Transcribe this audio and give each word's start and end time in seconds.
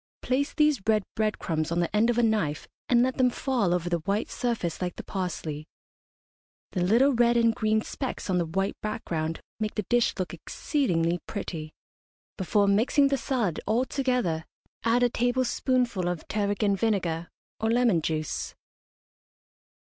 Place 0.23 0.55
these 0.55 0.81
red 0.89 1.03
bread 1.13 1.37
crumbs 1.37 1.71
on 1.71 1.79
the 1.79 1.95
end 1.95 2.09
of 2.09 2.17
a 2.17 2.23
knife 2.23 2.67
and 2.89 3.03
let 3.03 3.17
them 3.17 3.29
fall 3.29 3.71
over 3.71 3.87
the 3.87 3.99
white 3.99 4.31
surface 4.31 4.81
like 4.81 4.95
the 4.95 5.03
parsley. 5.03 5.67
The 6.71 6.81
little 6.81 7.13
red 7.13 7.37
and 7.37 7.53
green 7.53 7.81
specks 7.83 8.27
on 8.27 8.39
the 8.39 8.47
white 8.47 8.75
background 8.81 9.41
make 9.59 9.75
the 9.75 9.83
dish 9.83 10.15
look 10.17 10.33
exceedingly 10.33 11.19
pretty. 11.27 11.75
Before 12.35 12.67
mixing 12.67 13.09
the 13.09 13.15
salad 13.17 13.61
all 13.67 13.85
together 13.85 14.45
add 14.83 15.03
a 15.03 15.09
tablespoonful 15.11 16.07
of 16.07 16.27
tarragon 16.27 16.75
vinegar 16.75 17.29
or 17.59 17.69
lemon 17.69 18.01
juice. 18.01 18.55